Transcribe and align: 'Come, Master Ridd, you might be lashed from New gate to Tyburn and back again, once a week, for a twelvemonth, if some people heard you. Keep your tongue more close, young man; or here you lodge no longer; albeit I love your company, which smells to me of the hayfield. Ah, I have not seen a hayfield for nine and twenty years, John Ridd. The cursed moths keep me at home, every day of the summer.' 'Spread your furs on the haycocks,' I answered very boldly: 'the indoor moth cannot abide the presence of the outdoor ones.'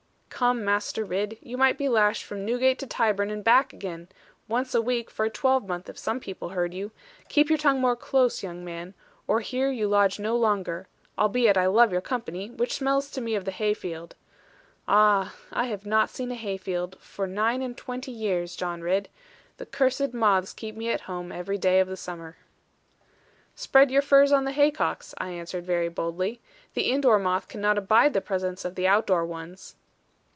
'Come, 0.43 0.65
Master 0.65 1.05
Ridd, 1.05 1.37
you 1.39 1.55
might 1.55 1.77
be 1.77 1.87
lashed 1.87 2.23
from 2.23 2.43
New 2.43 2.57
gate 2.57 2.79
to 2.79 2.87
Tyburn 2.87 3.29
and 3.29 3.43
back 3.43 3.73
again, 3.73 4.07
once 4.47 4.73
a 4.73 4.81
week, 4.81 5.11
for 5.11 5.23
a 5.25 5.29
twelvemonth, 5.29 5.87
if 5.87 5.99
some 5.99 6.19
people 6.19 6.49
heard 6.49 6.73
you. 6.73 6.89
Keep 7.29 7.49
your 7.49 7.59
tongue 7.59 7.79
more 7.79 7.95
close, 7.95 8.41
young 8.41 8.65
man; 8.65 8.95
or 9.27 9.41
here 9.41 9.69
you 9.69 9.87
lodge 9.87 10.17
no 10.19 10.35
longer; 10.35 10.87
albeit 11.15 11.57
I 11.57 11.67
love 11.67 11.91
your 11.91 12.01
company, 12.01 12.49
which 12.49 12.73
smells 12.73 13.11
to 13.11 13.21
me 13.21 13.35
of 13.35 13.45
the 13.45 13.51
hayfield. 13.51 14.15
Ah, 14.87 15.35
I 15.51 15.65
have 15.65 15.85
not 15.85 16.09
seen 16.09 16.31
a 16.31 16.35
hayfield 16.35 16.97
for 16.99 17.27
nine 17.27 17.61
and 17.61 17.77
twenty 17.77 18.11
years, 18.11 18.55
John 18.55 18.81
Ridd. 18.81 19.09
The 19.57 19.67
cursed 19.67 20.11
moths 20.11 20.53
keep 20.53 20.75
me 20.75 20.89
at 20.89 21.01
home, 21.01 21.31
every 21.31 21.59
day 21.59 21.79
of 21.79 21.87
the 21.87 21.95
summer.' 21.97 22.37
'Spread 23.53 23.91
your 23.91 24.01
furs 24.01 24.31
on 24.31 24.45
the 24.45 24.53
haycocks,' 24.53 25.13
I 25.19 25.29
answered 25.29 25.67
very 25.67 25.89
boldly: 25.89 26.41
'the 26.73 26.81
indoor 26.89 27.19
moth 27.19 27.47
cannot 27.47 27.77
abide 27.77 28.13
the 28.13 28.21
presence 28.21 28.65
of 28.65 28.73
the 28.73 28.87
outdoor 28.87 29.23
ones.' 29.23 29.75